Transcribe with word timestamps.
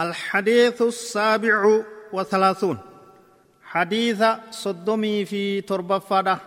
الحديث 0.00 0.82
السابع 0.82 1.80
وثلاثون. 2.12 2.78
حديث 3.64 4.24
صدمي 4.50 5.24
في 5.24 5.60
تربفادة 5.60 6.38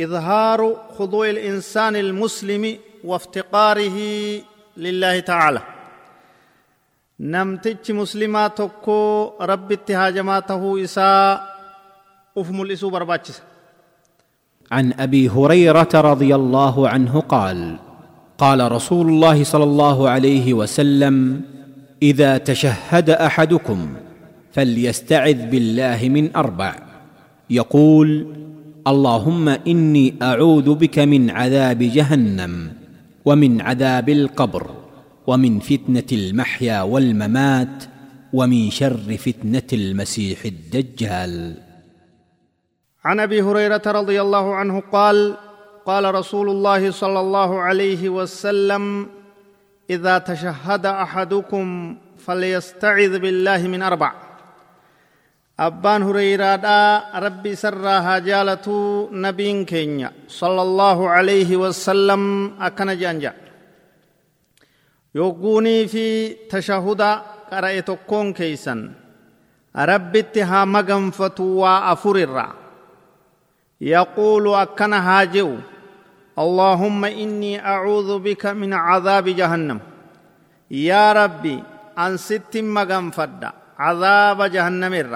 إظهار 0.00 0.76
خضوع 0.98 1.30
الإنسان 1.30 1.96
المسلم 1.96 2.78
وافتقاره 3.04 3.98
لله 4.76 5.20
تعالى. 5.20 5.62
نمتج 7.20 7.76
تكو 8.56 9.32
رب 9.40 9.72
اتهاجماته 9.72 10.84
إساء 10.84 11.52
أفم 12.38 12.62
الإسو 12.62 12.90
برباتشس 12.90 13.42
عن 14.72 14.92
أبي 14.92 15.28
هريرة 15.28 15.88
رضي 15.94 16.34
الله 16.34 16.88
عنه 16.88 17.20
قال 17.20 17.78
قال 18.38 18.72
رسول 18.72 19.06
الله 19.08 19.44
صلى 19.44 19.64
الله 19.64 20.08
عليه 20.08 20.54
وسلم 20.54 21.40
إذا 22.02 22.38
تشهد 22.38 23.10
أحدكم 23.10 23.94
فليستعذ 24.52 25.46
بالله 25.46 26.08
من 26.08 26.36
أربع. 26.36 26.74
يقول 27.50 28.08
اللهم 28.86 29.48
إني 29.48 30.14
أعوذ 30.22 30.74
بك 30.74 30.98
من 30.98 31.30
عذاب 31.30 31.78
جهنم 31.78 32.72
ومن 33.24 33.60
عذاب 33.60 34.08
القبر 34.08 34.70
ومن 35.26 35.58
فتنة 35.58 36.10
المحيا 36.12 36.82
والممات 36.82 37.84
ومن 38.32 38.70
شر 38.70 39.16
فتنة 39.18 39.70
المسيح 39.72 40.44
الدجال. 40.44 41.54
عن 43.04 43.20
أبي 43.20 43.42
هريرة 43.42 43.82
رضي 43.86 44.20
الله 44.20 44.54
عنه 44.54 44.82
قال 44.92 45.36
قال 45.86 46.14
رسول 46.14 46.50
الله 46.50 46.90
صلى 46.90 47.20
الله 47.20 47.60
عليه 47.60 48.08
وسلم 48.08 49.06
إذا 49.94 50.18
تشهد 50.18 50.86
أحدكم 50.86 51.96
فليستعذ 52.24 53.12
بالله 53.18 53.60
من 53.68 53.82
أربع. 53.82 54.12
أبان 55.60 56.02
هريرة 56.02 56.66
ربي 57.18 57.52
سرى 57.54 57.96
هاجالة 58.08 58.66
نبي 59.12 59.64
كينيا. 59.64 60.12
صلى 60.28 60.62
الله 60.62 60.98
عليه 61.10 61.50
وسلم 61.56 62.22
أكن 62.60 62.88
جانجا. 62.98 63.32
يقوني 65.14 65.86
في 65.86 66.34
تشهد 66.48 67.02
قرأتكم 67.52 68.32
كيسا 68.32 68.74
ربي 69.76 70.18
اتها 70.18 70.64
مغنفتوا 70.64 71.92
أفرر. 71.92 72.36
يقول 73.80 74.54
أكن 74.54 74.92
هاجو. 74.92 75.50
اللهم 76.38 77.04
إني 77.04 77.66
أعوذ 77.66 78.18
بك 78.18 78.46
من 78.46 78.72
عذاب 78.72 79.28
جهنم. 79.28 79.78
يا 80.70 81.12
ربي 81.12 81.62
أن 81.98 82.16
ست 82.16 82.56
مغم 82.56 83.10
فد 83.10 83.50
عذاب 83.78 84.42
جهنم 84.42 84.94
الرّ 84.94 85.14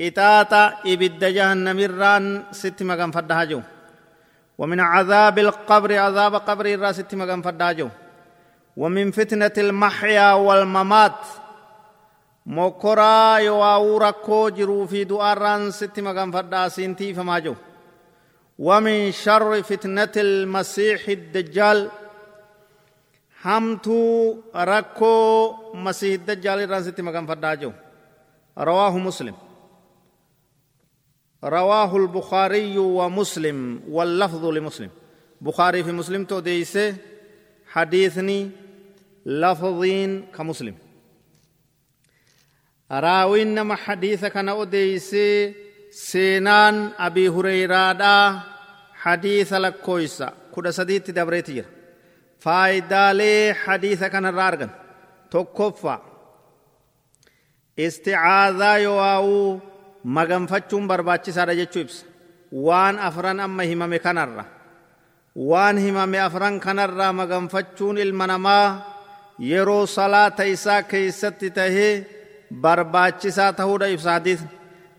قطاطا 0.00 0.72
إبد 0.86 1.22
جهنم 1.24 1.78
الران 1.78 2.42
ست 2.52 2.82
مغم 2.82 3.10
فد 3.10 3.32
هاجو. 3.32 3.60
ومن 4.58 4.80
عذاب 4.80 5.38
القبر 5.38 5.98
عذاب 5.98 6.34
قبر 6.34 6.66
الرا 6.66 6.92
ست 6.92 7.14
مغم 7.14 7.42
فد 7.42 7.62
هاجو. 7.62 7.88
ومن 8.76 9.10
فتنة 9.10 9.56
المحيا 9.58 10.32
والممات 10.32 11.20
yoo 12.46 13.98
rakkoo 13.98 14.50
jiruu 14.50 14.86
fi 14.86 15.02
du'aarraan 15.08 15.72
sitti 15.72 16.02
maganfadhaa 16.02 16.68
siintii 16.70 17.14
famaa 17.14 17.40
jiru 17.40 17.56
ومن 18.58 19.12
شر 19.12 19.62
فتنة 19.62 20.12
المسيح 20.16 21.08
الدجال. 21.08 21.90
همتو 23.44 24.36
ركو 24.56 25.54
مسيح 25.74 26.12
الدجال 26.20 26.70
رانستي 26.70 27.02
مكان 27.02 27.26
فداجو 27.26 27.72
رواه 28.58 28.98
مسلم. 28.98 29.34
رواه 31.44 31.96
البخاري 31.96 32.78
ومسلم 32.78 33.80
واللفظ 33.88 34.44
لمسلم. 34.44 34.90
بخاري 35.40 35.84
في 35.84 35.92
مسلم 35.92 36.24
تو 36.24 36.40
ديسه 36.40 36.96
حديثني 37.66 38.50
لفظين 39.26 40.26
كمسلم 40.36 40.74
raawiin 42.90 43.54
nama 43.54 43.76
hadiisa 43.76 44.30
kana 44.30 44.54
odeeysee 44.54 45.54
seenaan 46.04 46.76
abii 47.06 47.26
hureyraadhaa 47.34 48.24
hadiisa 49.04 49.56
lakkooysa 49.64 50.26
kudha 50.54 50.72
sadiitti 50.78 51.12
dabreeti 51.18 51.52
jira 51.56 51.70
faayidaalee 52.44 53.52
hadiisa 53.64 54.06
kanarraa 54.14 54.46
argan 54.52 54.72
tokkoffaa 55.34 55.98
isticaazaa 57.86 58.78
yowaa'uu 58.86 59.60
maganfachuun 60.16 60.84
barbaachisaadha 60.90 61.54
jechuu 61.60 61.82
ibsa 61.86 62.04
waan 62.66 62.96
afran 63.08 63.38
amma 63.46 63.62
himame 63.70 63.98
kanarra 64.06 64.44
waan 65.50 65.76
himame 65.84 66.18
afran 66.26 66.54
kanarraa 66.66 67.12
maganfachuun 67.20 67.96
ilma 68.04 68.26
namaa 68.32 68.66
yeroo 69.52 69.86
salaata 69.96 70.44
isaa 70.54 70.82
keeysatti 70.92 71.48
tahee 71.58 71.92
barbaachisaa 72.66 73.50
ta'uudha 73.58 73.86
ibsa 73.96 74.10
hadiisni 74.16 74.48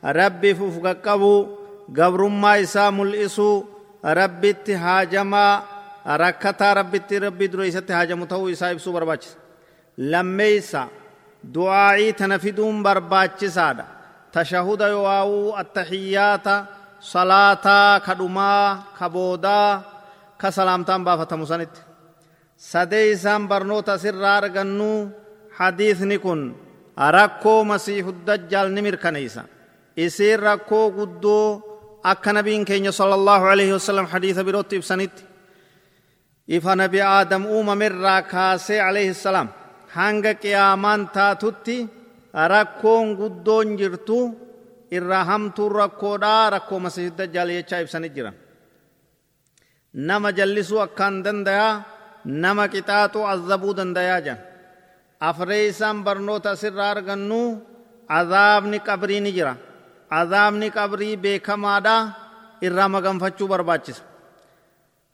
rabbiif 0.03 0.59
uf 0.61 0.75
qaqqabuu 0.85 1.39
gabrummaa 1.91 2.57
isaa 2.65 2.91
mul'isuu 2.91 3.65
rabbitti 4.03 4.73
haajamaa 4.73 5.63
rakkataa 6.23 6.73
rabbitti 6.79 7.19
rabbii 7.19 7.51
dura 7.51 7.65
isatti 7.65 7.93
haajamu 7.93 8.25
ta'uu 8.31 8.47
isaa 8.55 8.71
ibsuu 8.75 8.93
barbaachisa. 8.93 9.37
Lammeeysa 10.11 10.87
du'aa'ii 11.53 12.13
tana 12.13 12.39
fiduun 12.39 12.83
barbaachisaadha. 12.83 13.85
Tashahuda 14.31 14.87
yowaa'uu 14.95 15.55
attahiyyaata 15.61 16.55
salaataa 16.99 17.99
kadhumaa 17.99 18.93
kaboodaa 18.99 19.81
ka 20.41 20.51
salaamtaan 20.51 21.03
baafatamu 21.07 21.45
sanitti. 21.51 21.81
Sadee 22.57 23.11
isaan 23.11 23.47
barnoota 23.47 23.93
asirraa 23.93 24.37
argannuu 24.37 25.09
hadiisni 25.57 26.17
kun 26.19 26.41
rakkoo 26.97 27.63
masiihu 27.63 28.11
dajjaal 28.27 28.69
ni 28.73 28.81
mirkaneeysa 28.81 29.43
isiin 30.05 30.39
rakkoo 30.47 30.85
guddoo 30.97 31.47
akka 32.11 32.31
nabiin 32.33 32.65
keenya 32.69 32.91
sala 32.99 33.15
allahu 33.19 33.45
alaihi 33.53 33.73
wasalam 33.77 34.05
hadiisa 34.13 34.41
birootti 34.47 34.75
ibsanitti 34.79 35.23
ifa 36.55 36.71
nabi 36.81 36.99
aadam 37.01 37.43
uumamirraa 37.55 38.21
kaasee 38.33 38.79
alaihi 38.89 39.13
salaam 39.25 39.49
hanga 39.97 40.33
qiyaamaan 40.43 41.01
taatutti 41.15 41.77
rakkoon 42.53 43.07
guddoon 43.19 43.67
jirtu 43.79 44.17
irraa 44.97 45.23
hamtuun 45.29 45.71
rakkoodhaa 45.81 46.49
rakkoo 46.55 46.79
masiihu 46.85 47.11
dajjaal 47.19 47.49
jechaa 47.57 47.79
ibsanit 47.85 48.13
jiran 48.17 48.35
nama 50.09 50.29
jallisuu 50.37 50.79
akkaan 50.85 51.15
dandayaa 51.25 51.73
nama 52.43 52.63
qixaaxuu 52.73 53.25
azabuu 53.33 53.73
dandayaa 53.79 54.19
jedhan 54.25 54.39
afree 55.29 55.63
isaan 55.71 55.97
barnoota 56.05 56.49
asirraa 56.55 56.89
argannu 56.95 57.41
azaabni 58.19 58.77
qabrii 58.87 59.21
ni 59.25 59.31
jira 59.37 59.53
azaabni 60.09 60.69
qabrii 60.72 61.16
beekamaadha 61.23 61.95
irraa 62.62 62.90
maganfachuu 62.90 63.47
barbaachisa. 63.47 64.03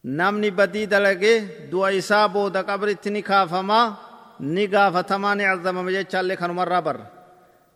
Namni 0.03 0.51
badii 0.51 0.87
dalagee 0.87 1.69
du'a 1.71 1.91
isaa 1.91 2.27
booda 2.29 2.63
qabritti 2.63 3.09
ni 3.11 3.21
kaafamaa 3.23 3.95
ni 4.39 4.67
gaafatamaa 4.67 5.35
ni 5.35 5.43
azabama 5.45 5.91
jechaallee 5.91 6.35
kanumarraa 6.41 6.81
barra. 6.81 7.05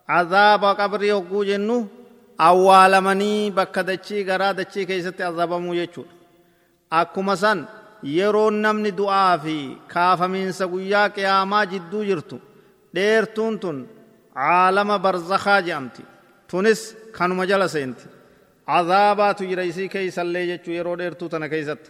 Azaaba 0.07 0.75
qabrii 0.75 1.11
hogguu 1.15 1.43
jennu 1.45 1.77
awwaalamanii 2.37 3.51
bakka 3.51 3.83
dachii 3.83 4.23
garaa 4.23 4.53
dachii 4.53 4.85
keessatti 4.85 5.23
azabamuu 5.23 5.75
jechuudha. 5.75 6.13
Akkuma 6.91 7.35
san 7.37 7.67
yeroo 8.03 8.51
namni 8.51 8.91
du'aa 8.91 9.37
fi 9.43 9.55
kaafamiinsa 9.93 10.67
guyyaa 10.67 11.09
qiyaamaa 11.15 11.65
jidduu 11.71 12.03
jirtu 12.09 12.37
dheertuun 12.95 13.59
tun 13.59 13.77
caalama 14.35 14.99
barzakaa 14.99 15.61
jedhamti 15.61 16.03
kanuma 17.17 17.45
jala 17.51 17.67
seenti 17.75 18.05
azaabaatu 18.77 19.43
jira 19.49 19.63
isii 19.71 19.89
keeysallee 19.95 20.45
jechuu 20.51 20.73
yeroo 20.77 20.95
dheertuu 21.01 21.29
tana 21.33 21.47
keeysatti 21.53 21.89